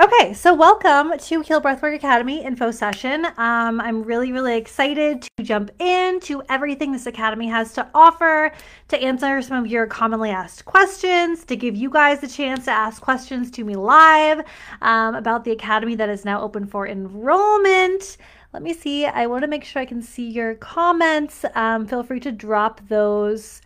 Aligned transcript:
Okay, 0.00 0.32
so 0.32 0.54
welcome 0.54 1.18
to 1.18 1.40
Heal 1.40 1.60
Breathwork 1.60 1.92
Academy 1.92 2.44
info 2.44 2.70
session. 2.70 3.24
Um, 3.36 3.80
I'm 3.80 4.04
really, 4.04 4.30
really 4.30 4.56
excited 4.56 5.22
to 5.36 5.42
jump 5.42 5.72
into 5.80 6.40
everything 6.48 6.92
this 6.92 7.06
academy 7.06 7.48
has 7.48 7.72
to 7.72 7.88
offer, 7.92 8.52
to 8.90 9.02
answer 9.02 9.42
some 9.42 9.64
of 9.64 9.68
your 9.68 9.88
commonly 9.88 10.30
asked 10.30 10.64
questions, 10.64 11.44
to 11.46 11.56
give 11.56 11.74
you 11.74 11.90
guys 11.90 12.20
the 12.20 12.28
chance 12.28 12.66
to 12.66 12.70
ask 12.70 13.02
questions 13.02 13.50
to 13.50 13.64
me 13.64 13.74
live 13.74 14.44
um, 14.82 15.16
about 15.16 15.42
the 15.42 15.50
academy 15.50 15.96
that 15.96 16.08
is 16.08 16.24
now 16.24 16.40
open 16.42 16.64
for 16.64 16.86
enrollment. 16.86 18.18
Let 18.52 18.62
me 18.62 18.74
see. 18.74 19.04
I 19.04 19.26
want 19.26 19.42
to 19.42 19.48
make 19.48 19.64
sure 19.64 19.82
I 19.82 19.86
can 19.86 20.00
see 20.00 20.30
your 20.30 20.54
comments. 20.54 21.44
Um, 21.56 21.88
feel 21.88 22.04
free 22.04 22.20
to 22.20 22.30
drop 22.30 22.80
those 22.88 23.62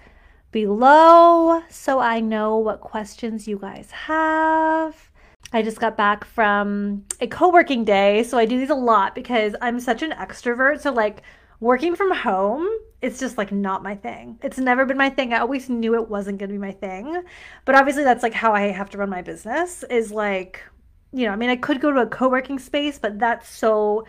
below 0.51 1.63
so 1.69 1.99
I 1.99 2.21
know 2.21 2.57
what 2.57 2.81
questions 2.81 3.47
you 3.47 3.59
guys 3.59 3.91
have. 3.91 5.12
I 5.53 5.63
just 5.63 5.81
got 5.81 5.97
back 5.97 6.25
from 6.25 7.05
a 7.21 7.27
co 7.27 7.51
working 7.51 7.85
day. 7.85 8.23
So 8.23 8.39
I 8.39 8.47
do 8.47 8.59
these 8.59 8.71
a 8.71 8.75
lot 8.75 9.15
because 9.15 9.55
I'm 9.61 9.81
such 9.81 10.03
an 10.03 10.13
extrovert. 10.13 10.81
So, 10.81 10.93
like, 10.93 11.23
working 11.61 11.95
from 11.95 12.15
home, 12.15 12.67
it's 13.01 13.19
just 13.19 13.37
like 13.37 13.53
not 13.53 13.83
my 13.83 13.95
thing. 13.95 14.39
It's 14.43 14.59
never 14.59 14.87
been 14.87 14.97
my 14.97 15.11
thing. 15.11 15.33
I 15.33 15.39
always 15.39 15.69
knew 15.69 15.95
it 15.95 16.09
wasn't 16.09 16.39
going 16.39 16.49
to 16.49 16.55
be 16.55 16.59
my 16.59 16.73
thing. 16.73 17.23
But 17.65 17.75
obviously, 17.75 18.05
that's 18.05 18.23
like 18.23 18.35
how 18.35 18.53
I 18.53 18.69
have 18.69 18.91
to 18.91 18.99
run 18.99 19.11
my 19.11 19.23
business 19.23 19.85
is 19.85 20.11
like, 20.11 20.63
you 21.13 21.27
know, 21.27 21.33
I 21.33 21.37
mean, 21.37 21.51
I 21.51 21.57
could 21.57 21.81
go 21.81 21.93
to 21.93 22.01
a 22.01 22.07
co 22.07 22.29
working 22.29 22.59
space, 22.59 22.99
but 22.99 23.19
that's 23.19 23.49
so 23.49 24.07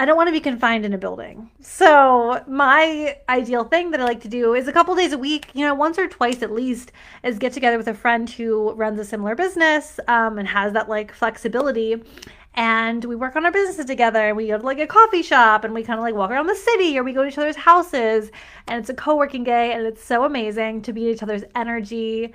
I 0.00 0.04
don't 0.04 0.16
want 0.16 0.28
to 0.28 0.32
be 0.32 0.38
confined 0.38 0.84
in 0.84 0.92
a 0.92 0.98
building. 0.98 1.50
So, 1.60 2.40
my 2.46 3.18
ideal 3.28 3.64
thing 3.64 3.90
that 3.90 4.00
I 4.00 4.04
like 4.04 4.20
to 4.20 4.28
do 4.28 4.54
is 4.54 4.68
a 4.68 4.72
couple 4.72 4.94
days 4.94 5.12
a 5.12 5.18
week, 5.18 5.48
you 5.54 5.66
know, 5.66 5.74
once 5.74 5.98
or 5.98 6.06
twice 6.06 6.40
at 6.40 6.52
least, 6.52 6.92
is 7.24 7.36
get 7.36 7.52
together 7.52 7.76
with 7.76 7.88
a 7.88 7.94
friend 7.94 8.30
who 8.30 8.72
runs 8.74 9.00
a 9.00 9.04
similar 9.04 9.34
business 9.34 9.98
um, 10.06 10.38
and 10.38 10.46
has 10.46 10.72
that 10.74 10.88
like 10.88 11.12
flexibility. 11.12 12.00
And 12.54 13.04
we 13.04 13.16
work 13.16 13.34
on 13.34 13.44
our 13.44 13.50
businesses 13.50 13.86
together. 13.86 14.28
And 14.28 14.36
we 14.36 14.46
go 14.46 14.58
to 14.58 14.64
like 14.64 14.78
a 14.78 14.86
coffee 14.86 15.22
shop 15.22 15.64
and 15.64 15.74
we 15.74 15.82
kind 15.82 15.98
of 15.98 16.04
like 16.04 16.14
walk 16.14 16.30
around 16.30 16.46
the 16.46 16.54
city 16.54 16.96
or 16.96 17.02
we 17.02 17.12
go 17.12 17.24
to 17.24 17.28
each 17.28 17.38
other's 17.38 17.56
houses. 17.56 18.30
And 18.68 18.78
it's 18.78 18.90
a 18.90 18.94
co 18.94 19.16
working 19.16 19.42
day 19.42 19.72
and 19.72 19.84
it's 19.84 20.04
so 20.04 20.24
amazing 20.24 20.82
to 20.82 20.92
be 20.92 21.08
each 21.08 21.24
other's 21.24 21.42
energy. 21.56 22.32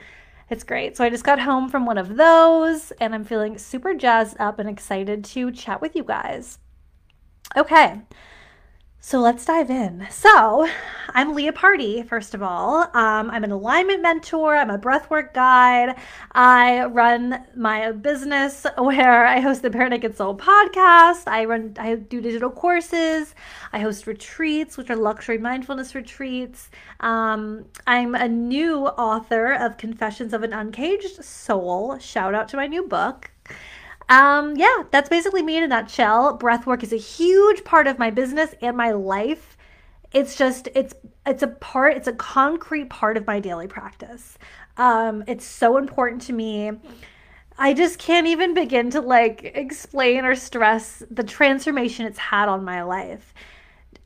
It's 0.50 0.66
great. 0.66 0.98
So 0.98 1.06
I 1.06 1.10
just 1.10 1.24
got 1.24 1.40
home 1.40 1.70
from 1.70 1.86
one 1.86 1.98
of 1.98 2.18
those 2.18 2.92
and 3.00 3.16
I'm 3.16 3.24
feeling 3.24 3.58
super 3.58 3.94
jazzed 3.94 4.36
up 4.38 4.60
and 4.60 4.68
excited 4.68 5.24
to 5.24 5.50
chat 5.50 5.80
with 5.80 5.96
you 5.96 6.04
guys. 6.04 6.60
Okay, 7.56 8.02
so 9.00 9.20
let's 9.20 9.46
dive 9.46 9.70
in. 9.70 10.08
So, 10.10 10.68
I'm 11.10 11.36
Leah 11.36 11.54
Party, 11.54 12.02
first 12.02 12.34
of 12.34 12.42
all. 12.42 12.82
Um, 12.96 13.30
I'm 13.30 13.44
an 13.44 13.52
alignment 13.52 14.02
mentor, 14.02 14.56
I'm 14.56 14.72
a 14.72 14.80
breathwork 14.80 15.36
guide. 15.36 15.96
I 16.32 16.86
run 16.86 17.46
my 17.56 17.92
business 17.92 18.66
where 18.80 19.28
I 19.28 19.40
host 19.40 19.62
the 19.62 19.70
Bare 19.70 19.88
Naked 19.88 20.18
Soul 20.18 20.36
podcast. 20.36 21.28
I 21.28 21.46
run, 21.46 21.76
I 21.78 21.94
do 21.94 22.22
digital 22.22 22.50
courses. 22.50 23.36
I 23.72 23.82
host 23.82 24.08
retreats, 24.08 24.76
which 24.76 24.90
are 24.90 24.96
luxury 24.96 25.38
mindfulness 25.38 25.94
retreats. 25.94 26.72
Um, 27.02 27.66
I'm 27.86 28.16
a 28.16 28.28
new 28.28 28.88
author 28.88 29.54
of 29.54 29.78
Confessions 29.78 30.34
of 30.34 30.42
an 30.42 30.54
Uncaged 30.54 31.24
Soul. 31.24 32.00
Shout 32.00 32.34
out 32.34 32.48
to 32.48 32.58
my 32.58 32.66
new 32.66 32.88
book. 32.88 33.30
Um, 34.14 34.56
yeah, 34.58 34.84
that's 34.92 35.10
basically 35.10 35.42
me 35.42 35.58
in 35.58 35.64
a 35.64 35.68
nutshell. 35.68 36.38
Breathwork 36.38 36.84
is 36.84 36.94
a 36.94 36.98
huge 36.98 37.64
part 37.64 37.88
of 37.88 37.98
my 37.98 38.12
business 38.12 38.54
and 38.62 38.78
my 38.78 38.92
life. 38.92 39.58
It's 40.12 40.36
just 40.36 40.70
it's 40.76 40.94
it's 41.26 41.42
a 41.42 41.48
part, 41.48 41.98
it's 41.98 42.08
a 42.08 42.14
concrete 42.14 42.92
part 42.92 43.18
of 43.18 43.26
my 43.26 43.40
daily 43.40 43.66
practice. 43.66 44.38
Um, 44.78 45.24
it's 45.26 45.44
so 45.44 45.78
important 45.78 46.22
to 46.24 46.34
me. 46.34 46.74
I 47.58 47.74
just 47.74 47.98
can't 47.98 48.28
even 48.28 48.54
begin 48.54 48.92
to 48.92 49.02
like 49.02 49.52
explain 49.56 50.26
or 50.26 50.36
stress 50.36 51.02
the 51.10 51.24
transformation 51.24 52.06
it's 52.06 52.20
had 52.20 52.50
on 52.50 52.64
my 52.64 52.84
life. 52.84 53.34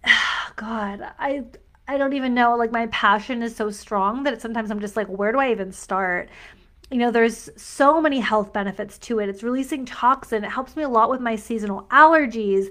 God, 0.55 1.02
I 1.19 1.44
I 1.85 1.97
don't 1.97 2.13
even 2.13 2.33
know. 2.33 2.55
Like 2.55 2.72
my 2.72 2.88
passion 2.88 3.44
is 3.44 3.57
so 3.57 3.72
strong 3.72 4.23
that 4.23 4.41
sometimes 4.41 4.72
I'm 4.72 4.79
just 4.79 4.96
like, 4.96 5.07
where 5.07 5.34
do 5.34 5.40
I 5.40 5.51
even 5.51 5.73
start? 5.73 6.29
You 6.90 6.98
know, 6.98 7.12
there's 7.12 7.50
so 7.58 8.02
many 8.02 8.20
health 8.20 8.53
benefits 8.53 8.98
to 9.00 9.20
it. 9.20 9.30
It's 9.30 9.44
releasing 9.44 9.86
toxin. 9.86 10.44
It 10.44 10.52
helps 10.52 10.75
me 10.75 10.84
a 10.84 10.90
lot 10.90 11.09
with 11.09 11.20
my 11.20 11.36
seasonal 11.36 11.84
allergies. 11.92 12.68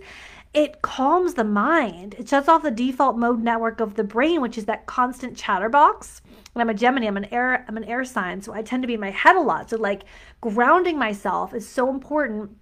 It 0.55 0.81
calms 0.81 1.35
the 1.35 1.45
mind. 1.45 2.15
It 2.19 2.29
shuts 2.29 2.49
off 2.49 2.63
the 2.63 2.71
default 2.71 3.19
mode 3.19 3.43
network 3.43 3.81
of 3.81 3.95
the 3.95 4.05
brain, 4.05 4.41
which 4.41 4.57
is 4.57 4.65
that 4.65 4.87
constant 4.87 5.37
chatterbox. 5.37 6.23
And 6.55 6.63
I'm 6.63 6.71
a 6.71 6.75
Gemini. 6.75 7.07
I'm 7.07 7.19
an 7.19 7.27
air. 7.27 7.67
I'm 7.69 7.77
an 7.77 7.85
air 7.85 8.07
sign, 8.07 8.41
so 8.41 8.55
I 8.55 8.63
tend 8.63 8.83
to 8.83 8.87
be 8.87 8.95
in 8.95 9.01
my 9.01 9.11
head 9.11 9.37
a 9.37 9.41
lot. 9.41 9.69
So 9.69 9.77
like 9.77 10.05
grounding 10.41 10.99
myself 10.99 11.53
is 11.53 11.69
so 11.69 11.91
important. 11.91 12.57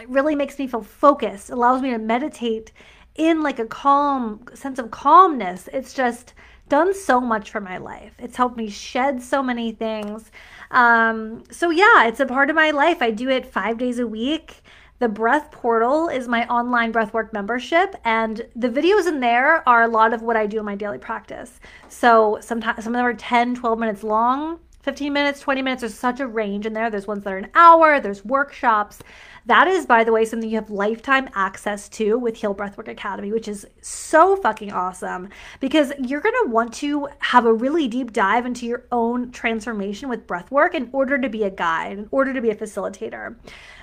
It 0.00 0.08
really 0.08 0.34
makes 0.34 0.58
me 0.58 0.66
feel 0.66 0.82
focused. 0.82 1.50
Allows 1.50 1.80
me 1.80 1.90
to 1.90 1.98
meditate 1.98 2.72
in 3.14 3.42
like 3.42 3.60
a 3.60 3.66
calm 3.66 4.44
sense 4.54 4.80
of 4.80 4.90
calmness. 4.90 5.68
It's 5.72 5.94
just 5.94 6.34
done 6.68 6.94
so 6.94 7.20
much 7.20 7.50
for 7.50 7.60
my 7.60 7.78
life. 7.78 8.12
It's 8.18 8.36
helped 8.36 8.56
me 8.56 8.68
shed 8.68 9.22
so 9.22 9.42
many 9.42 9.72
things. 9.72 10.30
Um, 10.70 11.44
so 11.50 11.70
yeah, 11.70 12.06
it's 12.06 12.20
a 12.20 12.26
part 12.26 12.50
of 12.50 12.56
my 12.56 12.70
life. 12.70 13.02
I 13.02 13.10
do 13.10 13.28
it 13.28 13.46
five 13.46 13.78
days 13.78 13.98
a 13.98 14.06
week. 14.06 14.62
The 15.00 15.08
Breath 15.08 15.52
Portal 15.52 16.08
is 16.08 16.26
my 16.26 16.44
online 16.48 16.92
breathwork 16.92 17.32
membership, 17.32 17.94
and 18.04 18.44
the 18.56 18.68
videos 18.68 19.06
in 19.06 19.20
there 19.20 19.66
are 19.68 19.82
a 19.82 19.88
lot 19.88 20.12
of 20.12 20.22
what 20.22 20.36
I 20.36 20.46
do 20.46 20.58
in 20.58 20.64
my 20.64 20.74
daily 20.74 20.98
practice. 20.98 21.60
So 21.88 22.38
sometimes 22.40 22.82
some 22.82 22.94
of 22.94 22.98
them 22.98 23.06
are 23.06 23.14
10, 23.14 23.54
12 23.54 23.78
minutes 23.78 24.02
long. 24.02 24.58
15 24.80 25.12
minutes, 25.12 25.40
20 25.40 25.60
minutes, 25.62 25.80
there's 25.80 25.94
such 25.94 26.20
a 26.20 26.26
range 26.26 26.64
in 26.64 26.72
there. 26.72 26.88
There's 26.88 27.06
ones 27.06 27.24
that 27.24 27.32
are 27.32 27.38
an 27.38 27.50
hour, 27.54 28.00
there's 28.00 28.24
workshops. 28.24 29.00
That 29.46 29.66
is, 29.66 29.86
by 29.86 30.04
the 30.04 30.12
way, 30.12 30.24
something 30.24 30.48
you 30.48 30.56
have 30.56 30.70
lifetime 30.70 31.28
access 31.34 31.88
to 31.90 32.18
with 32.18 32.36
Heal 32.36 32.54
Breathwork 32.54 32.88
Academy, 32.88 33.32
which 33.32 33.48
is 33.48 33.66
so 33.80 34.36
fucking 34.36 34.72
awesome 34.72 35.30
because 35.58 35.92
you're 35.98 36.20
to 36.20 36.44
want 36.48 36.72
to 36.74 37.08
have 37.18 37.44
a 37.46 37.52
really 37.52 37.88
deep 37.88 38.12
dive 38.12 38.46
into 38.46 38.66
your 38.66 38.84
own 38.92 39.30
transformation 39.32 40.08
with 40.08 40.26
breathwork 40.26 40.74
in 40.74 40.90
order 40.92 41.18
to 41.18 41.28
be 41.28 41.42
a 41.44 41.50
guide, 41.50 41.98
in 41.98 42.08
order 42.10 42.32
to 42.32 42.40
be 42.40 42.50
a 42.50 42.54
facilitator 42.54 43.36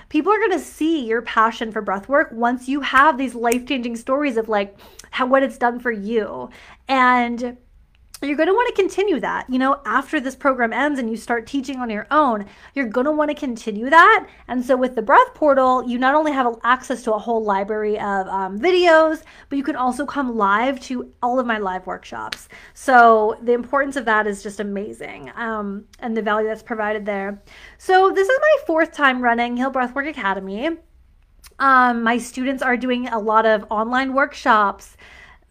people 0.09 0.31
are 0.31 0.47
to 0.49 0.59
see 0.59 1.05
your 1.05 1.21
passion 1.21 1.71
for 1.71 1.81
breathwork 1.81 2.31
once 2.31 2.67
you 2.67 2.81
have 2.81 3.17
these 3.17 3.33
life-changing 3.35 3.95
stories 3.95 4.37
of 4.37 4.47
like 4.47 4.77
how 5.11 5.25
what 5.25 5.43
it's 5.43 5.57
done 5.57 5.79
for 5.79 5.91
you 5.91 6.49
and 6.87 7.57
you're 8.21 8.37
going 8.37 8.47
to 8.47 8.53
want 8.53 8.73
to 8.73 8.81
continue 8.81 9.19
that. 9.19 9.49
You 9.49 9.59
know, 9.59 9.81
after 9.85 10.19
this 10.19 10.35
program 10.35 10.71
ends 10.71 10.99
and 10.99 11.09
you 11.09 11.17
start 11.17 11.45
teaching 11.45 11.79
on 11.79 11.89
your 11.89 12.07
own, 12.11 12.45
you're 12.73 12.87
going 12.87 13.05
to 13.05 13.11
want 13.11 13.29
to 13.29 13.35
continue 13.35 13.89
that. 13.89 14.27
And 14.47 14.63
so, 14.63 14.77
with 14.77 14.95
the 14.95 15.01
Breath 15.01 15.33
Portal, 15.33 15.87
you 15.87 15.97
not 15.97 16.15
only 16.15 16.31
have 16.31 16.55
access 16.63 17.03
to 17.03 17.13
a 17.13 17.19
whole 17.19 17.43
library 17.43 17.99
of 17.99 18.27
um, 18.27 18.59
videos, 18.59 19.23
but 19.49 19.57
you 19.57 19.63
can 19.63 19.75
also 19.75 20.05
come 20.05 20.35
live 20.37 20.79
to 20.81 21.11
all 21.21 21.39
of 21.39 21.45
my 21.45 21.57
live 21.57 21.85
workshops. 21.85 22.47
So, 22.73 23.37
the 23.41 23.53
importance 23.53 23.95
of 23.95 24.05
that 24.05 24.27
is 24.27 24.41
just 24.41 24.59
amazing 24.59 25.31
um, 25.35 25.85
and 25.99 26.15
the 26.15 26.21
value 26.21 26.47
that's 26.47 26.63
provided 26.63 27.05
there. 27.05 27.41
So, 27.77 28.11
this 28.11 28.27
is 28.27 28.39
my 28.39 28.65
fourth 28.65 28.93
time 28.93 29.21
running 29.21 29.57
Heal 29.57 29.71
Breathwork 29.71 30.07
Academy. 30.07 30.69
Um, 31.59 32.03
my 32.03 32.17
students 32.17 32.61
are 32.61 32.75
doing 32.75 33.07
a 33.07 33.19
lot 33.19 33.45
of 33.45 33.65
online 33.69 34.13
workshops 34.13 34.97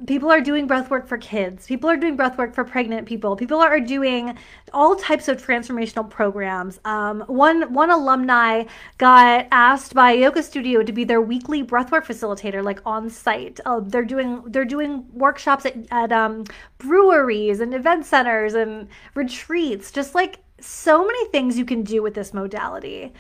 people 0.06 0.30
are 0.30 0.40
doing 0.40 0.66
breath 0.66 0.90
work 0.90 1.06
for 1.06 1.16
kids. 1.18 1.66
People 1.66 1.88
are 1.88 1.96
doing 1.96 2.16
breath 2.16 2.36
work 2.36 2.54
for 2.54 2.64
pregnant 2.64 3.06
people. 3.06 3.36
People 3.36 3.60
are 3.60 3.80
doing 3.80 4.36
all 4.72 4.96
types 4.96 5.28
of 5.28 5.44
transformational 5.44 6.08
programs. 6.08 6.80
Um, 6.84 7.22
one 7.26 7.72
one 7.72 7.90
alumni 7.90 8.64
got 8.98 9.46
asked 9.50 9.94
by 9.94 10.12
a 10.12 10.20
yoga 10.20 10.42
studio 10.42 10.82
to 10.82 10.92
be 10.92 11.04
their 11.04 11.20
weekly 11.20 11.62
breathwork 11.62 12.04
facilitator 12.04 12.62
like 12.62 12.80
on 12.84 13.08
site. 13.08 13.60
Uh, 13.64 13.80
they're 13.80 14.04
doing 14.04 14.42
they're 14.46 14.64
doing 14.64 15.06
workshops 15.12 15.64
at, 15.64 15.76
at 15.90 16.12
um, 16.12 16.44
breweries 16.78 17.60
and 17.60 17.74
event 17.74 18.04
centers 18.04 18.54
and 18.54 18.88
retreats. 19.14 19.90
Just 19.92 20.14
like 20.14 20.40
so 20.60 21.04
many 21.04 21.26
things 21.28 21.58
you 21.58 21.64
can 21.64 21.82
do 21.82 22.02
with 22.02 22.14
this 22.14 22.32
modality 22.32 23.12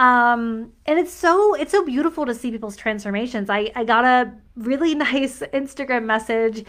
um, 0.00 0.72
and 0.86 0.98
it's 0.98 1.12
so 1.12 1.54
it's 1.54 1.70
so 1.70 1.84
beautiful 1.84 2.24
to 2.24 2.34
see 2.34 2.50
people's 2.50 2.76
transformations. 2.76 3.50
I 3.50 3.70
I 3.76 3.84
got 3.84 4.06
a 4.06 4.32
really 4.56 4.94
nice 5.10 5.40
Instagram 5.40 6.04
message 6.06 6.64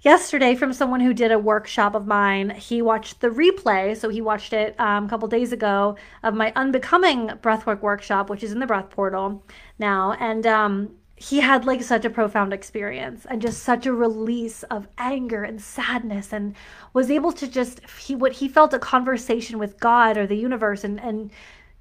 yesterday 0.00 0.54
from 0.54 0.72
someone 0.72 1.00
who 1.00 1.12
did 1.12 1.32
a 1.32 1.38
workshop 1.38 1.94
of 1.94 2.06
mine. 2.06 2.48
He 2.48 2.80
watched 2.80 3.20
the 3.20 3.28
replay, 3.28 3.94
so 3.94 4.08
he 4.08 4.22
watched 4.22 4.54
it 4.54 4.74
um, 4.80 5.04
a 5.04 5.08
couple 5.10 5.28
days 5.28 5.52
ago 5.52 5.96
of 6.22 6.32
my 6.32 6.50
unbecoming 6.56 7.28
breathwork 7.42 7.82
workshop, 7.82 8.30
which 8.30 8.42
is 8.42 8.52
in 8.52 8.58
the 8.58 8.66
breath 8.66 8.88
portal 8.88 9.44
now, 9.78 10.12
and 10.12 10.46
um, 10.46 10.94
he 11.16 11.40
had 11.40 11.66
like 11.66 11.82
such 11.82 12.06
a 12.06 12.10
profound 12.10 12.54
experience 12.54 13.26
and 13.28 13.42
just 13.42 13.62
such 13.64 13.84
a 13.84 13.92
release 13.92 14.62
of 14.64 14.88
anger 14.96 15.44
and 15.44 15.60
sadness 15.60 16.32
and 16.32 16.56
was 16.94 17.10
able 17.10 17.32
to 17.32 17.46
just 17.46 17.86
he 18.00 18.14
what 18.14 18.32
he 18.32 18.48
felt 18.48 18.72
a 18.72 18.78
conversation 18.78 19.58
with 19.58 19.78
God 19.78 20.16
or 20.16 20.26
the 20.26 20.36
universe 20.36 20.84
and 20.84 20.98
and 20.98 21.30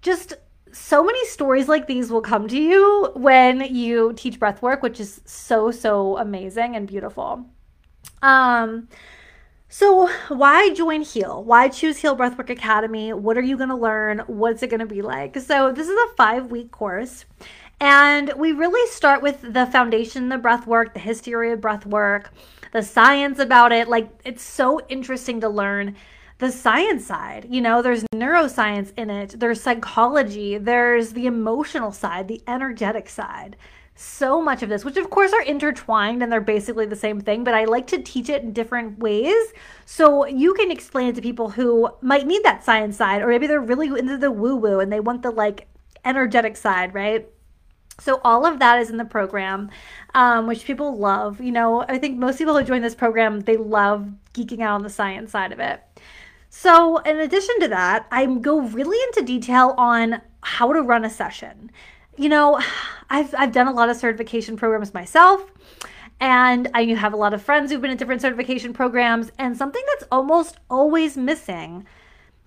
just 0.02 0.34
so 0.74 1.04
many 1.04 1.26
stories 1.26 1.68
like 1.68 1.88
these 1.88 2.12
will 2.12 2.22
come 2.22 2.48
to 2.48 2.60
you 2.60 3.12
when 3.16 3.62
you 3.74 4.14
teach 4.14 4.40
breath 4.40 4.62
work, 4.62 4.82
which 4.84 5.00
is 5.00 5.22
so, 5.26 5.72
so 5.72 6.18
amazing 6.18 6.76
and 6.76 6.88
beautiful. 6.88 7.46
Um, 8.22 8.88
So, 9.74 10.10
why 10.28 10.74
join 10.74 11.02
Heal? 11.02 11.44
Why 11.46 11.70
choose 11.70 11.98
Heal 11.98 12.18
Breathwork 12.18 12.50
Academy? 12.50 13.14
What 13.14 13.38
are 13.38 13.42
you 13.42 13.56
going 13.56 13.70
to 13.70 13.76
learn? 13.76 14.20
What's 14.28 14.62
it 14.64 14.70
going 14.70 14.82
to 14.82 14.86
be 14.86 15.02
like? 15.02 15.38
So, 15.38 15.72
this 15.72 15.88
is 15.88 15.96
a 15.96 16.16
five 16.16 16.52
week 16.52 16.72
course. 16.72 17.24
And 17.80 18.34
we 18.36 18.52
really 18.52 18.86
start 18.92 19.22
with 19.22 19.42
the 19.42 19.66
foundation, 19.68 20.28
the 20.28 20.38
breath 20.38 20.68
work, 20.68 20.94
the 20.94 21.00
history 21.00 21.54
of 21.54 21.62
breath 21.62 21.86
work, 21.86 22.34
the 22.74 22.84
science 22.84 23.40
about 23.40 23.72
it. 23.72 23.88
Like, 23.88 24.10
it's 24.26 24.44
so 24.44 24.82
interesting 24.90 25.40
to 25.42 25.50
learn 25.50 25.96
the 26.42 26.52
science 26.52 27.06
side. 27.06 27.46
You 27.50 27.62
know, 27.62 27.84
there's 27.84 28.04
neuroscience 28.14 28.92
in 28.98 29.12
it, 29.12 29.40
there's 29.40 29.62
psychology, 29.62 30.58
there's 30.58 31.14
the 31.14 31.28
emotional 31.28 31.92
side, 31.92 32.28
the 32.28 32.42
energetic 32.48 33.08
side 33.08 33.56
so 33.94 34.42
much 34.42 34.64
of 34.64 34.70
this, 34.70 34.84
which 34.84 34.98
of 34.98 35.12
course 35.12 35.32
are 35.32 35.44
intertwined 35.44 36.24
and 36.24 36.32
they're 36.32 36.42
basically 36.42 36.88
the 36.88 36.96
same 36.96 37.22
thing, 37.22 37.44
but 37.44 37.54
I 37.54 37.66
like 37.66 37.86
to 37.88 38.02
teach 38.02 38.30
it 38.30 38.42
in 38.42 38.52
different 38.52 38.98
ways 38.98 39.36
so 39.86 40.26
you 40.26 40.56
can 40.56 40.72
explain 40.72 41.10
it 41.10 41.16
to 41.16 41.22
people 41.22 41.52
who 41.52 41.88
might 42.02 42.26
need 42.26 42.44
that 42.44 42.64
science 42.64 42.98
side, 42.98 43.22
or 43.22 43.28
maybe 43.28 43.46
they're 43.46 43.62
really 43.62 43.88
into 43.88 44.18
the 44.18 44.32
woo 44.32 44.56
woo 44.56 44.80
and 44.80 44.92
they 44.92 45.00
want 45.00 45.22
the 45.22 45.30
like 45.30 45.68
energetic 46.04 46.58
side, 46.58 46.96
right? 46.96 47.30
So 48.00 48.20
all 48.24 48.48
of 48.48 48.58
that 48.58 48.80
is 48.80 48.90
in 48.90 48.98
the 48.98 49.06
program, 49.06 49.70
um, 50.16 50.48
which 50.48 50.66
people 50.66 50.98
love. 50.98 51.40
You 51.40 51.52
know, 51.52 51.86
I 51.88 52.00
think 52.00 52.18
most 52.18 52.40
people 52.40 52.58
who 52.58 52.64
join 52.64 52.82
this 52.82 52.96
program 52.96 53.42
they 53.42 53.58
love 53.58 54.10
geeking 54.34 54.62
out 54.62 54.76
on 54.76 54.82
the 54.82 54.90
science 54.90 55.32
side 55.32 55.52
of 55.52 55.60
it. 55.60 55.84
So 56.52 56.98
in 56.98 57.20
addition 57.20 57.60
to 57.62 57.68
that, 57.70 58.06
I 58.12 58.28
go 58.28 58.62
really 58.62 59.02
into 59.08 59.24
detail 59.24 59.74
on 59.78 60.22
how 60.44 60.72
to 60.74 60.82
run 60.82 61.04
a 61.04 61.10
session 61.10 61.72
you 62.18 62.30
know, 62.30 62.60
I've 63.10 63.34
I've 63.38 63.52
done 63.52 63.68
a 63.68 63.74
lot 63.74 63.90
of 63.90 63.98
certification 63.98 64.56
programs 64.56 64.94
myself. 64.94 65.52
And 66.20 66.70
I 66.76 66.86
have 66.86 67.14
a 67.14 67.18
lot 67.18 67.34
of 67.34 67.42
friends 67.42 67.72
who've 67.72 67.82
been 67.82 67.90
in 67.90 67.98
different 67.98 68.22
certification 68.22 68.74
programs. 68.74 69.32
And 69.40 69.58
something 69.58 69.82
that's 69.88 70.08
almost 70.12 70.58
always 70.70 71.18
missing 71.18 71.88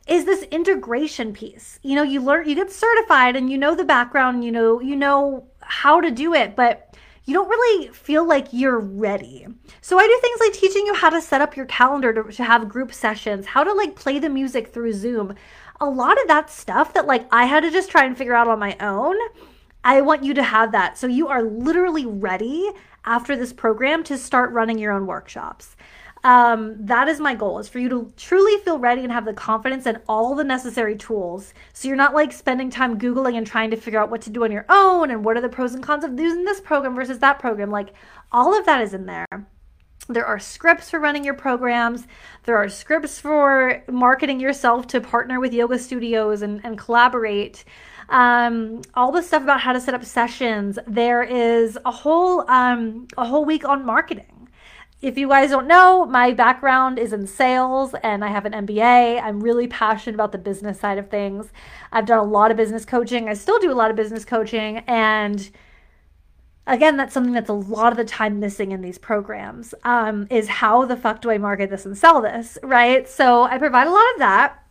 is 0.06 0.24
this 0.24 0.44
integration 0.44 1.32
piece. 1.32 1.80
You 1.82 1.96
know, 1.96 2.04
you 2.04 2.20
learn, 2.20 2.48
you 2.48 2.54
get 2.54 2.70
certified, 2.70 3.34
and 3.34 3.50
you 3.50 3.58
know 3.58 3.74
the 3.74 3.84
background. 3.84 4.44
You 4.44 4.52
know, 4.52 4.80
you 4.80 4.94
know 4.94 5.48
how 5.60 6.00
to 6.00 6.10
do 6.10 6.34
it, 6.34 6.54
but 6.54 6.94
you 7.24 7.34
don't 7.34 7.48
really 7.48 7.88
feel 7.88 8.26
like 8.26 8.48
you're 8.52 8.78
ready. 8.78 9.46
So 9.80 9.98
I 9.98 10.06
do 10.06 10.18
things 10.20 10.40
like 10.40 10.52
teaching 10.52 10.86
you 10.86 10.94
how 10.94 11.10
to 11.10 11.22
set 11.22 11.40
up 11.40 11.56
your 11.56 11.66
calendar 11.66 12.12
to, 12.12 12.32
to 12.32 12.44
have 12.44 12.68
group 12.68 12.92
sessions, 12.92 13.46
how 13.46 13.64
to 13.64 13.72
like 13.72 13.96
play 13.96 14.18
the 14.18 14.28
music 14.28 14.68
through 14.68 14.92
Zoom. 14.92 15.34
A 15.80 15.86
lot 15.86 16.20
of 16.20 16.28
that 16.28 16.50
stuff 16.50 16.94
that 16.94 17.06
like 17.06 17.26
I 17.32 17.46
had 17.46 17.60
to 17.60 17.70
just 17.70 17.90
try 17.90 18.04
and 18.04 18.16
figure 18.16 18.34
out 18.34 18.48
on 18.48 18.58
my 18.58 18.76
own 18.80 19.16
I 19.84 20.00
want 20.00 20.24
you 20.24 20.32
to 20.34 20.42
have 20.42 20.72
that. 20.72 20.96
So 20.96 21.06
you 21.06 21.28
are 21.28 21.42
literally 21.42 22.06
ready 22.06 22.70
after 23.04 23.36
this 23.36 23.52
program 23.52 24.02
to 24.04 24.16
start 24.16 24.50
running 24.52 24.78
your 24.78 24.92
own 24.92 25.06
workshops. 25.06 25.73
Um, 26.24 26.74
that 26.86 27.06
is 27.06 27.20
my 27.20 27.34
goal 27.34 27.58
is 27.58 27.68
for 27.68 27.78
you 27.78 27.90
to 27.90 28.10
truly 28.16 28.58
feel 28.64 28.78
ready 28.78 29.02
and 29.02 29.12
have 29.12 29.26
the 29.26 29.34
confidence 29.34 29.84
and 29.84 30.00
all 30.08 30.34
the 30.34 30.42
necessary 30.42 30.96
tools. 30.96 31.52
So 31.74 31.86
you're 31.86 31.98
not 31.98 32.14
like 32.14 32.32
spending 32.32 32.70
time 32.70 32.98
googling 32.98 33.36
and 33.36 33.46
trying 33.46 33.70
to 33.72 33.76
figure 33.76 34.00
out 34.00 34.10
what 34.10 34.22
to 34.22 34.30
do 34.30 34.42
on 34.42 34.50
your 34.50 34.64
own 34.70 35.10
and 35.10 35.22
what 35.22 35.36
are 35.36 35.42
the 35.42 35.50
pros 35.50 35.74
and 35.74 35.84
cons 35.84 36.02
of 36.02 36.18
using 36.18 36.44
this 36.44 36.62
program 36.62 36.94
versus 36.94 37.18
that 37.18 37.38
program. 37.38 37.70
Like 37.70 37.92
all 38.32 38.58
of 38.58 38.64
that 38.64 38.80
is 38.80 38.94
in 38.94 39.04
there. 39.04 39.26
There 40.08 40.24
are 40.24 40.38
scripts 40.38 40.90
for 40.90 40.98
running 40.98 41.24
your 41.24 41.34
programs. 41.34 42.06
There 42.44 42.56
are 42.56 42.70
scripts 42.70 43.20
for 43.20 43.82
marketing 43.90 44.40
yourself 44.40 44.86
to 44.88 45.02
partner 45.02 45.40
with 45.40 45.52
yoga 45.52 45.78
studios 45.78 46.40
and, 46.40 46.62
and 46.64 46.78
collaborate. 46.78 47.64
Um, 48.08 48.82
all 48.94 49.12
the 49.12 49.22
stuff 49.22 49.42
about 49.42 49.60
how 49.60 49.72
to 49.72 49.80
set 49.80 49.94
up 49.94 50.04
sessions. 50.04 50.78
There 50.86 51.22
is 51.22 51.78
a 51.84 51.90
whole 51.90 52.50
um, 52.50 53.08
a 53.16 53.26
whole 53.26 53.44
week 53.44 53.66
on 53.66 53.84
marketing. 53.84 54.33
If 55.04 55.18
you 55.18 55.28
guys 55.28 55.50
don't 55.50 55.66
know, 55.66 56.06
my 56.06 56.32
background 56.32 56.98
is 56.98 57.12
in 57.12 57.26
sales 57.26 57.94
and 58.02 58.24
I 58.24 58.28
have 58.28 58.46
an 58.46 58.52
MBA. 58.52 59.22
I'm 59.22 59.40
really 59.40 59.68
passionate 59.68 60.14
about 60.14 60.32
the 60.32 60.38
business 60.38 60.80
side 60.80 60.98
of 60.98 61.10
things. 61.10 61.52
I've 61.92 62.06
done 62.06 62.18
a 62.18 62.24
lot 62.24 62.50
of 62.50 62.56
business 62.56 62.84
coaching. 62.84 63.28
I 63.28 63.34
still 63.34 63.58
do 63.58 63.70
a 63.70 63.74
lot 63.74 63.90
of 63.90 63.96
business 63.96 64.24
coaching 64.24 64.78
and 64.86 65.50
again 66.66 66.96
that's 66.96 67.12
something 67.12 67.34
that's 67.34 67.50
a 67.50 67.52
lot 67.52 67.92
of 67.92 67.98
the 67.98 68.04
time 68.06 68.40
missing 68.40 68.72
in 68.72 68.80
these 68.80 68.96
programs 68.96 69.74
um, 69.84 70.26
is 70.30 70.48
how 70.48 70.86
the 70.86 70.96
fuck 70.96 71.20
do 71.20 71.30
i 71.30 71.36
market 71.36 71.68
this 71.68 71.84
and 71.84 71.98
sell 71.98 72.22
this 72.22 72.56
right 72.62 73.06
so 73.06 73.42
i 73.42 73.58
provide 73.58 73.86
a 73.86 73.90
lot 73.90 74.10
of 74.14 74.18
that 74.18 74.64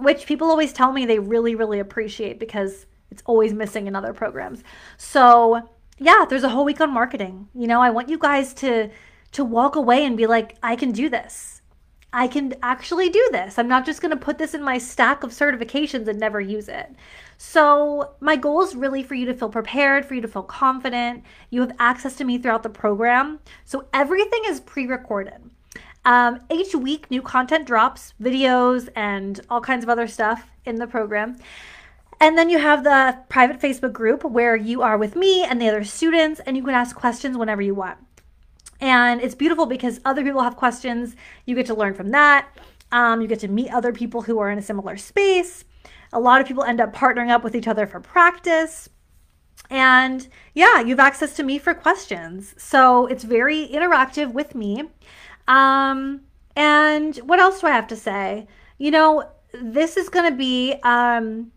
which 0.00 0.26
people 0.26 0.48
always 0.48 0.72
tell 0.72 0.92
me 0.92 1.04
they 1.04 1.18
really, 1.18 1.54
really 1.54 1.78
appreciate 1.78 2.38
because 2.38 2.86
it's 3.10 3.22
always 3.26 3.52
missing 3.52 3.86
in 3.86 3.94
other 3.94 4.12
programs. 4.12 4.62
So, 4.96 5.68
yeah, 5.98 6.24
there's 6.28 6.42
a 6.42 6.48
whole 6.48 6.64
week 6.64 6.80
on 6.80 6.90
marketing. 6.90 7.48
You 7.54 7.66
know, 7.66 7.80
I 7.80 7.90
want 7.90 8.08
you 8.08 8.18
guys 8.18 8.54
to 8.54 8.90
to 9.32 9.44
walk 9.44 9.76
away 9.76 10.04
and 10.04 10.16
be 10.16 10.26
like, 10.26 10.56
I 10.62 10.76
can 10.76 10.92
do 10.92 11.08
this. 11.08 11.60
I 12.12 12.26
can 12.26 12.54
actually 12.62 13.08
do 13.08 13.28
this. 13.30 13.58
I'm 13.58 13.68
not 13.68 13.86
just 13.86 14.02
going 14.02 14.10
to 14.10 14.16
put 14.16 14.38
this 14.38 14.54
in 14.54 14.62
my 14.64 14.78
stack 14.78 15.22
of 15.22 15.30
certifications 15.30 16.08
and 16.08 16.18
never 16.18 16.40
use 16.40 16.68
it. 16.68 16.90
So, 17.38 18.14
my 18.20 18.36
goal 18.36 18.62
is 18.62 18.74
really 18.74 19.02
for 19.02 19.14
you 19.14 19.26
to 19.26 19.34
feel 19.34 19.48
prepared, 19.48 20.04
for 20.04 20.14
you 20.14 20.20
to 20.20 20.28
feel 20.28 20.42
confident. 20.42 21.24
You 21.50 21.60
have 21.60 21.72
access 21.78 22.16
to 22.16 22.24
me 22.24 22.38
throughout 22.38 22.64
the 22.64 22.68
program. 22.68 23.38
So, 23.64 23.86
everything 23.94 24.42
is 24.46 24.60
pre 24.60 24.86
recorded. 24.86 25.50
Um, 26.04 26.40
each 26.50 26.74
week, 26.74 27.10
new 27.10 27.22
content 27.22 27.66
drops, 27.66 28.14
videos, 28.20 28.88
and 28.96 29.40
all 29.48 29.60
kinds 29.60 29.84
of 29.84 29.90
other 29.90 30.08
stuff 30.08 30.50
in 30.64 30.76
the 30.76 30.86
program. 30.86 31.36
And 32.18 32.36
then 32.36 32.50
you 32.50 32.58
have 32.58 32.84
the 32.84 33.18
private 33.28 33.60
Facebook 33.60 33.92
group 33.92 34.24
where 34.24 34.56
you 34.56 34.82
are 34.82 34.98
with 34.98 35.16
me 35.16 35.44
and 35.44 35.60
the 35.60 35.68
other 35.68 35.84
students, 35.84 36.40
and 36.40 36.56
you 36.56 36.62
can 36.62 36.74
ask 36.74 36.96
questions 36.96 37.38
whenever 37.38 37.62
you 37.62 37.74
want. 37.74 37.98
And 38.80 39.20
it's 39.20 39.34
beautiful 39.34 39.66
because 39.66 40.00
other 40.04 40.22
people 40.22 40.42
have 40.42 40.56
questions. 40.56 41.14
You 41.44 41.54
get 41.54 41.66
to 41.66 41.74
learn 41.74 41.94
from 41.94 42.10
that. 42.10 42.48
Um, 42.92 43.20
you 43.20 43.28
get 43.28 43.40
to 43.40 43.48
meet 43.48 43.72
other 43.72 43.92
people 43.92 44.22
who 44.22 44.38
are 44.38 44.50
in 44.50 44.58
a 44.58 44.62
similar 44.62 44.96
space. 44.96 45.64
A 46.12 46.18
lot 46.18 46.40
of 46.40 46.46
people 46.46 46.64
end 46.64 46.80
up 46.80 46.94
partnering 46.94 47.30
up 47.30 47.44
with 47.44 47.54
each 47.54 47.68
other 47.68 47.86
for 47.86 48.00
practice. 48.00 48.88
And 49.68 50.26
yeah, 50.54 50.80
you 50.80 50.88
have 50.88 51.00
access 51.00 51.34
to 51.36 51.42
me 51.42 51.58
for 51.58 51.74
questions. 51.74 52.54
So 52.58 53.06
it's 53.06 53.22
very 53.22 53.68
interactive 53.68 54.32
with 54.32 54.54
me. 54.54 54.90
Um, 55.46 56.22
and 56.56 57.16
what 57.18 57.38
else 57.38 57.60
do 57.60 57.68
I 57.68 57.70
have 57.70 57.86
to 57.88 57.96
say? 57.96 58.48
You 58.78 58.90
know, 58.90 59.30
this 59.52 59.96
is 59.96 60.08
going 60.08 60.30
to 60.30 60.36
be, 60.36 60.74
um, 60.82 61.52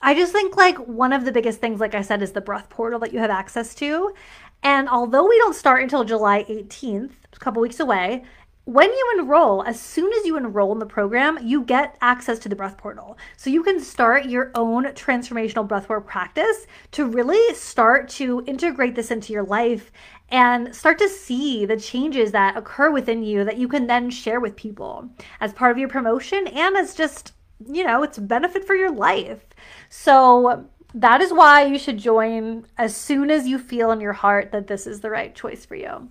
I 0.00 0.14
just 0.14 0.32
think 0.32 0.56
like 0.56 0.76
one 0.78 1.12
of 1.12 1.24
the 1.24 1.32
biggest 1.32 1.60
things, 1.60 1.78
like 1.78 1.94
I 1.94 2.02
said, 2.02 2.22
is 2.22 2.32
the 2.32 2.40
breath 2.40 2.68
portal 2.68 2.98
that 3.00 3.12
you 3.12 3.20
have 3.20 3.30
access 3.30 3.74
to. 3.76 4.12
And 4.62 4.88
although 4.88 5.28
we 5.28 5.38
don't 5.38 5.54
start 5.54 5.82
until 5.82 6.04
July 6.04 6.44
18th, 6.44 7.12
a 7.32 7.38
couple 7.38 7.62
weeks 7.62 7.80
away, 7.80 8.24
when 8.64 8.92
you 8.92 9.14
enroll, 9.18 9.64
as 9.64 9.80
soon 9.80 10.12
as 10.12 10.24
you 10.24 10.36
enroll 10.36 10.70
in 10.72 10.78
the 10.78 10.86
program, 10.86 11.36
you 11.42 11.64
get 11.64 11.96
access 12.00 12.38
to 12.38 12.48
the 12.48 12.54
breath 12.54 12.78
portal. 12.78 13.18
So 13.36 13.50
you 13.50 13.64
can 13.64 13.80
start 13.80 14.26
your 14.26 14.52
own 14.54 14.84
transformational 14.92 15.66
breathwork 15.66 16.06
practice 16.06 16.68
to 16.92 17.04
really 17.04 17.54
start 17.54 18.08
to 18.10 18.44
integrate 18.46 18.94
this 18.94 19.10
into 19.10 19.32
your 19.32 19.42
life 19.42 19.90
and 20.28 20.72
start 20.72 20.98
to 20.98 21.08
see 21.08 21.66
the 21.66 21.76
changes 21.76 22.30
that 22.30 22.56
occur 22.56 22.92
within 22.92 23.24
you 23.24 23.44
that 23.44 23.58
you 23.58 23.66
can 23.66 23.88
then 23.88 24.10
share 24.10 24.38
with 24.38 24.54
people 24.54 25.08
as 25.40 25.52
part 25.52 25.72
of 25.72 25.78
your 25.78 25.88
promotion 25.88 26.46
and 26.46 26.76
as 26.76 26.94
just, 26.94 27.32
you 27.66 27.82
know, 27.82 28.04
it's 28.04 28.18
benefit 28.18 28.64
for 28.64 28.76
your 28.76 28.92
life. 28.92 29.44
So 29.88 30.68
that 30.94 31.20
is 31.20 31.32
why 31.32 31.64
you 31.64 31.78
should 31.78 31.98
join 31.98 32.66
as 32.76 32.94
soon 32.94 33.30
as 33.30 33.46
you 33.46 33.58
feel 33.58 33.90
in 33.90 34.00
your 34.00 34.12
heart 34.12 34.52
that 34.52 34.66
this 34.66 34.86
is 34.86 35.00
the 35.00 35.10
right 35.10 35.34
choice 35.34 35.64
for 35.64 35.74
you. 35.74 36.08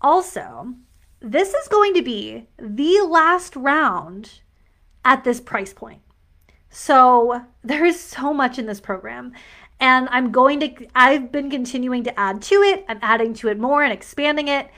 Also, 0.00 0.74
this 1.20 1.54
is 1.54 1.68
going 1.68 1.94
to 1.94 2.02
be 2.02 2.46
the 2.58 3.06
last 3.08 3.56
round 3.56 4.40
at 5.04 5.24
this 5.24 5.40
price 5.40 5.72
point. 5.72 6.02
So 6.70 7.42
there 7.64 7.84
is 7.84 7.98
so 7.98 8.32
much 8.32 8.58
in 8.58 8.66
this 8.66 8.80
program. 8.80 9.32
And 9.80 10.08
I'm 10.10 10.30
going 10.30 10.60
to, 10.60 10.86
I've 10.94 11.32
been 11.32 11.50
continuing 11.50 12.04
to 12.04 12.18
add 12.18 12.40
to 12.42 12.56
it. 12.56 12.84
I'm 12.88 13.00
adding 13.02 13.34
to 13.34 13.48
it 13.48 13.58
more 13.58 13.82
and 13.82 13.92
expanding 13.92 14.48
it 14.48 14.68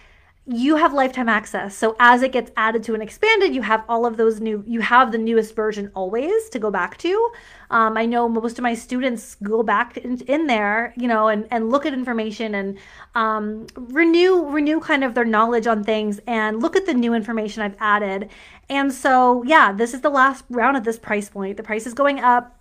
you 0.48 0.76
have 0.76 0.92
lifetime 0.92 1.28
access. 1.28 1.76
So 1.76 1.96
as 1.98 2.22
it 2.22 2.30
gets 2.30 2.52
added 2.56 2.84
to 2.84 2.94
and 2.94 3.02
expanded, 3.02 3.52
you 3.52 3.62
have 3.62 3.82
all 3.88 4.06
of 4.06 4.16
those 4.16 4.40
new, 4.40 4.62
you 4.64 4.80
have 4.80 5.10
the 5.10 5.18
newest 5.18 5.56
version 5.56 5.90
always 5.92 6.48
to 6.50 6.60
go 6.60 6.70
back 6.70 6.96
to. 6.98 7.32
Um, 7.70 7.96
I 7.96 8.06
know 8.06 8.28
most 8.28 8.56
of 8.56 8.62
my 8.62 8.74
students 8.74 9.34
go 9.42 9.64
back 9.64 9.96
in, 9.96 10.20
in 10.20 10.46
there, 10.46 10.94
you 10.96 11.08
know, 11.08 11.26
and, 11.26 11.48
and 11.50 11.70
look 11.70 11.84
at 11.84 11.92
information 11.92 12.54
and 12.54 12.78
um, 13.16 13.66
renew, 13.74 14.44
renew 14.48 14.78
kind 14.78 15.02
of 15.02 15.14
their 15.14 15.24
knowledge 15.24 15.66
on 15.66 15.82
things 15.82 16.20
and 16.28 16.62
look 16.62 16.76
at 16.76 16.86
the 16.86 16.94
new 16.94 17.12
information 17.12 17.62
I've 17.62 17.76
added. 17.80 18.30
And 18.68 18.92
so, 18.92 19.42
yeah, 19.42 19.72
this 19.72 19.94
is 19.94 20.02
the 20.02 20.10
last 20.10 20.44
round 20.48 20.76
at 20.76 20.84
this 20.84 20.98
price 20.98 21.28
point. 21.28 21.56
The 21.56 21.64
price 21.64 21.86
is 21.86 21.94
going 21.94 22.20
up. 22.20 22.56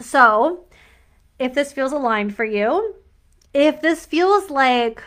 So 0.00 0.66
if 1.40 1.52
this 1.52 1.72
feels 1.72 1.90
aligned 1.90 2.36
for 2.36 2.44
you, 2.44 2.94
if 3.52 3.80
this 3.82 4.06
feels 4.06 4.50
like, 4.50 5.02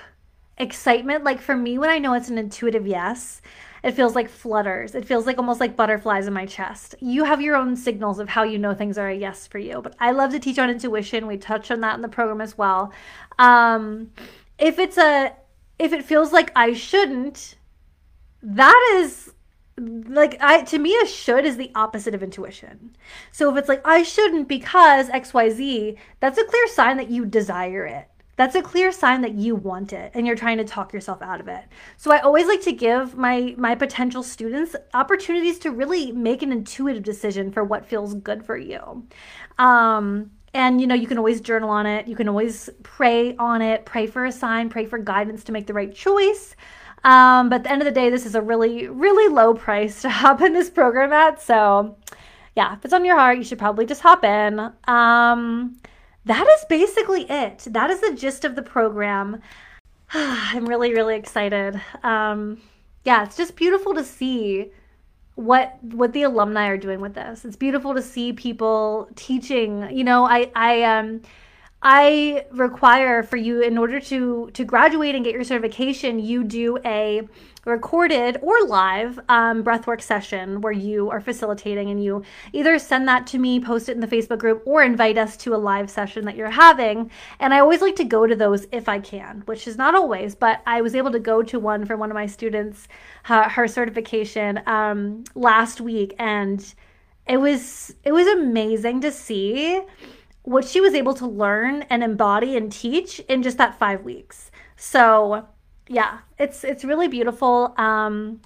excitement. 0.57 1.23
Like 1.23 1.41
for 1.41 1.55
me, 1.55 1.77
when 1.77 1.89
I 1.89 1.99
know 1.99 2.13
it's 2.13 2.29
an 2.29 2.37
intuitive 2.37 2.87
yes, 2.87 3.41
it 3.83 3.91
feels 3.91 4.15
like 4.15 4.29
flutters. 4.29 4.95
It 4.95 5.05
feels 5.05 5.25
like 5.25 5.37
almost 5.37 5.59
like 5.59 5.75
butterflies 5.75 6.27
in 6.27 6.33
my 6.33 6.45
chest. 6.45 6.95
You 6.99 7.23
have 7.23 7.41
your 7.41 7.55
own 7.55 7.75
signals 7.75 8.19
of 8.19 8.29
how 8.29 8.43
you 8.43 8.57
know 8.57 8.73
things 8.73 8.97
are 8.97 9.09
a 9.09 9.15
yes 9.15 9.47
for 9.47 9.59
you. 9.59 9.81
But 9.81 9.95
I 9.99 10.11
love 10.11 10.31
to 10.31 10.39
teach 10.39 10.59
on 10.59 10.69
intuition. 10.69 11.27
We 11.27 11.37
touch 11.37 11.71
on 11.71 11.81
that 11.81 11.95
in 11.95 12.01
the 12.01 12.09
program 12.09 12.41
as 12.41 12.57
well. 12.57 12.91
Um, 13.39 14.11
if 14.57 14.79
it's 14.79 14.97
a 14.97 15.33
if 15.79 15.93
it 15.93 16.03
feels 16.03 16.33
like 16.33 16.51
I 16.55 16.73
shouldn't, 16.73 17.55
that 18.41 18.91
is 18.95 19.31
like 19.77 20.37
I 20.41 20.63
to 20.63 20.79
me 20.79 20.97
a 21.01 21.05
should 21.05 21.45
is 21.45 21.57
the 21.57 21.71
opposite 21.75 22.15
of 22.15 22.23
intuition. 22.23 22.95
So 23.31 23.51
if 23.51 23.57
it's 23.57 23.69
like 23.69 23.85
I 23.85 24.03
shouldn't 24.03 24.47
because 24.47 25.09
XYZ, 25.09 25.97
that's 26.19 26.39
a 26.39 26.45
clear 26.45 26.67
sign 26.67 26.97
that 26.97 27.11
you 27.11 27.25
desire 27.25 27.85
it. 27.85 28.09
That's 28.37 28.55
a 28.55 28.61
clear 28.61 28.91
sign 28.91 29.21
that 29.21 29.33
you 29.33 29.55
want 29.55 29.91
it 29.91 30.11
and 30.13 30.25
you're 30.25 30.35
trying 30.35 30.57
to 30.59 30.63
talk 30.63 30.93
yourself 30.93 31.21
out 31.21 31.41
of 31.41 31.47
it. 31.47 31.65
So 31.97 32.11
I 32.11 32.19
always 32.19 32.47
like 32.47 32.61
to 32.61 32.71
give 32.71 33.17
my 33.17 33.55
my 33.57 33.75
potential 33.75 34.23
students 34.23 34.75
opportunities 34.93 35.59
to 35.59 35.71
really 35.71 36.11
make 36.13 36.41
an 36.41 36.51
intuitive 36.51 37.03
decision 37.03 37.51
for 37.51 37.63
what 37.63 37.85
feels 37.85 38.13
good 38.13 38.45
for 38.45 38.55
you. 38.55 39.05
Um 39.57 40.31
and 40.53 40.79
you 40.79 40.87
know, 40.87 40.95
you 40.95 41.07
can 41.07 41.17
always 41.17 41.41
journal 41.41 41.69
on 41.69 41.85
it. 41.85 42.07
You 42.07 42.15
can 42.15 42.29
always 42.29 42.69
pray 42.83 43.35
on 43.37 43.61
it, 43.61 43.85
pray 43.85 44.07
for 44.07 44.25
a 44.25 44.31
sign, 44.31 44.69
pray 44.69 44.85
for 44.85 44.97
guidance 44.97 45.43
to 45.45 45.51
make 45.51 45.67
the 45.67 45.73
right 45.73 45.93
choice. 45.93 46.55
Um, 47.03 47.49
but 47.49 47.57
at 47.57 47.63
the 47.63 47.71
end 47.71 47.81
of 47.81 47.85
the 47.85 47.91
day, 47.91 48.09
this 48.09 48.25
is 48.25 48.35
a 48.35 48.41
really, 48.41 48.87
really 48.87 49.33
low 49.33 49.53
price 49.53 50.01
to 50.01 50.09
hop 50.21 50.41
in 50.41 50.53
this 50.53 50.69
program 50.69 51.13
at. 51.13 51.41
So, 51.41 51.97
yeah, 52.55 52.73
if 52.73 52.83
it's 52.83 52.93
on 52.93 53.05
your 53.05 53.17
heart, 53.17 53.37
you 53.37 53.43
should 53.43 53.59
probably 53.59 53.85
just 53.85 54.01
hop 54.01 54.23
in. 54.23 54.71
Um, 54.87 55.77
that 56.27 56.47
is 56.47 56.65
basically 56.69 57.29
it. 57.29 57.67
That 57.69 57.89
is 57.89 58.01
the 58.01 58.13
gist 58.13 58.45
of 58.45 58.55
the 58.55 58.61
program. 58.61 59.41
I'm 60.13 60.65
really, 60.65 60.93
really 60.93 61.15
excited. 61.15 61.81
Um, 62.03 62.61
yeah, 63.03 63.23
it's 63.23 63.37
just 63.37 63.55
beautiful 63.55 63.93
to 63.93 64.03
see 64.03 64.71
what 65.35 65.77
what 65.83 66.13
the 66.13 66.23
alumni 66.23 66.67
are 66.67 66.77
doing 66.77 66.99
with 66.99 67.13
this. 67.13 67.45
It's 67.45 67.55
beautiful 67.55 67.93
to 67.93 68.01
see 68.01 68.33
people 68.33 69.07
teaching. 69.15 69.87
You 69.95 70.03
know, 70.03 70.25
I 70.25 70.51
I 70.55 70.83
um 70.83 71.21
I 71.89 72.43
require 72.51 73.23
for 73.23 73.37
you 73.37 73.61
in 73.61 73.77
order 73.77 74.01
to 74.01 74.51
to 74.53 74.65
graduate 74.65 75.15
and 75.15 75.23
get 75.23 75.33
your 75.33 75.45
certification, 75.45 76.19
you 76.19 76.43
do 76.43 76.77
a 76.83 77.21
recorded 77.63 78.39
or 78.41 78.61
live 78.65 79.17
um, 79.29 79.63
breathwork 79.63 80.01
session 80.01 80.59
where 80.59 80.73
you 80.73 81.09
are 81.09 81.21
facilitating 81.21 81.89
and 81.89 82.03
you 82.03 82.23
either 82.51 82.77
send 82.77 83.07
that 83.07 83.25
to 83.27 83.37
me, 83.37 83.61
post 83.61 83.87
it 83.87 83.93
in 83.93 84.01
the 84.01 84.07
Facebook 84.07 84.37
group, 84.37 84.63
or 84.65 84.83
invite 84.83 85.17
us 85.17 85.37
to 85.37 85.55
a 85.55 85.63
live 85.71 85.89
session 85.89 86.25
that 86.25 86.35
you're 86.35 86.49
having. 86.49 87.09
And 87.39 87.53
I 87.53 87.59
always 87.59 87.79
like 87.79 87.95
to 87.95 88.03
go 88.03 88.27
to 88.27 88.35
those 88.35 88.67
if 88.73 88.89
I 88.89 88.99
can, 88.99 89.43
which 89.45 89.65
is 89.65 89.77
not 89.77 89.95
always, 89.95 90.35
but 90.35 90.61
I 90.67 90.81
was 90.81 90.93
able 90.93 91.13
to 91.13 91.19
go 91.19 91.41
to 91.41 91.57
one 91.57 91.85
for 91.85 91.95
one 91.95 92.11
of 92.11 92.15
my 92.15 92.25
students, 92.25 92.89
her, 93.23 93.43
her 93.43 93.65
certification 93.65 94.61
um, 94.65 95.23
last 95.35 95.79
week, 95.79 96.15
and 96.19 96.73
it 97.25 97.37
was 97.37 97.95
it 98.03 98.11
was 98.11 98.27
amazing 98.27 98.99
to 99.01 99.11
see 99.13 99.81
what 100.47 100.63
she 100.63 100.79
was 100.79 100.93
able 100.93 101.13
to 101.13 101.27
learn 101.27 101.81
and 101.89 102.01
embody 102.01 102.55
and 102.55 102.71
teach 102.71 103.19
in 103.27 103.43
just 103.43 103.57
that 103.57 103.77
five 103.77 104.05
weeks. 104.05 104.49
So 104.77 105.45
yeah, 105.89 106.19
it's 106.39 106.63
it's 106.63 106.85
really 106.85 107.09
beautiful. 107.09 107.73
Um, 107.77 108.39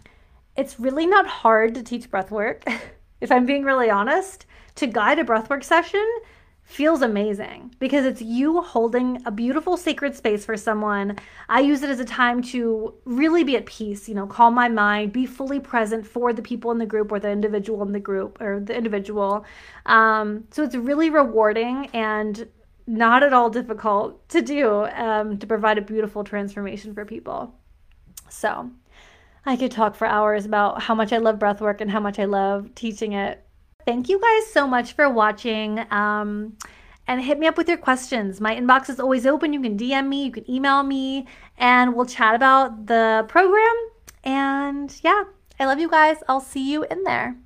it's 0.55 0.79
really 0.79 1.05
not 1.05 1.27
hard 1.27 1.75
to 1.75 1.83
teach 1.83 2.09
breath 2.09 2.31
work, 2.31 2.63
if 3.21 3.31
I'm 3.31 3.45
being 3.45 3.63
really 3.63 3.91
honest. 3.91 4.47
To 4.75 4.87
guide 4.87 5.19
a 5.19 5.23
breathwork 5.23 5.63
session 5.63 6.07
feels 6.63 7.01
amazing 7.01 7.75
because 7.79 8.05
it's 8.05 8.21
you 8.21 8.61
holding 8.61 9.21
a 9.25 9.31
beautiful 9.31 9.75
sacred 9.75 10.15
space 10.15 10.45
for 10.45 10.55
someone. 10.55 11.17
I 11.49 11.59
use 11.59 11.83
it 11.83 11.89
as 11.89 11.99
a 11.99 12.05
time 12.05 12.41
to 12.43 12.93
really 13.03 13.43
be 13.43 13.57
at 13.57 13.65
peace, 13.65 14.07
you 14.07 14.15
know, 14.15 14.25
calm 14.25 14.53
my 14.53 14.69
mind, 14.69 15.11
be 15.11 15.25
fully 15.25 15.59
present 15.59 16.07
for 16.07 16.31
the 16.31 16.41
people 16.41 16.71
in 16.71 16.77
the 16.77 16.85
group 16.85 17.11
or 17.11 17.19
the 17.19 17.29
individual 17.29 17.81
in 17.81 17.91
the 17.91 17.99
group 17.99 18.39
or 18.39 18.59
the 18.59 18.75
individual. 18.75 19.45
Um, 19.85 20.45
so 20.51 20.63
it's 20.63 20.75
really 20.75 21.09
rewarding 21.09 21.87
and 21.93 22.47
not 22.87 23.23
at 23.23 23.33
all 23.33 23.49
difficult 23.49 24.27
to 24.29 24.41
do 24.41 24.85
um, 24.85 25.37
to 25.39 25.47
provide 25.47 25.77
a 25.77 25.81
beautiful 25.81 26.23
transformation 26.23 26.93
for 26.93 27.05
people. 27.05 27.53
So 28.29 28.71
I 29.45 29.55
could 29.57 29.71
talk 29.71 29.95
for 29.95 30.07
hours 30.07 30.45
about 30.45 30.81
how 30.83 30.95
much 30.95 31.11
I 31.11 31.17
love 31.17 31.39
breathwork 31.39 31.81
and 31.81 31.91
how 31.91 31.99
much 31.99 32.19
I 32.19 32.25
love 32.25 32.73
teaching 32.75 33.13
it 33.13 33.45
Thank 33.85 34.09
you 34.09 34.19
guys 34.19 34.51
so 34.51 34.67
much 34.67 34.93
for 34.93 35.09
watching. 35.09 35.79
Um, 35.91 36.57
and 37.07 37.21
hit 37.21 37.39
me 37.39 37.47
up 37.47 37.57
with 37.57 37.67
your 37.67 37.77
questions. 37.77 38.39
My 38.39 38.55
inbox 38.55 38.89
is 38.89 38.99
always 38.99 39.25
open. 39.25 39.53
You 39.53 39.61
can 39.61 39.77
DM 39.77 40.07
me, 40.07 40.25
you 40.25 40.31
can 40.31 40.49
email 40.49 40.83
me, 40.83 41.27
and 41.57 41.93
we'll 41.95 42.05
chat 42.05 42.35
about 42.35 42.85
the 42.85 43.25
program. 43.27 43.75
And 44.23 44.95
yeah, 45.03 45.23
I 45.59 45.65
love 45.65 45.79
you 45.79 45.89
guys. 45.89 46.17
I'll 46.29 46.41
see 46.41 46.71
you 46.71 46.85
in 46.85 47.03
there. 47.03 47.37